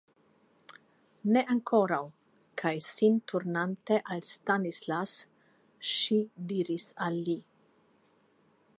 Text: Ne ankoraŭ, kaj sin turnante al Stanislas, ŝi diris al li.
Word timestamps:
Ne 1.35 1.43
ankoraŭ, 1.55 1.99
kaj 2.63 2.73
sin 2.87 3.19
turnante 3.33 4.01
al 4.15 4.25
Stanislas, 4.31 5.15
ŝi 5.93 6.21
diris 6.53 6.91
al 7.09 7.25
li. 7.29 7.41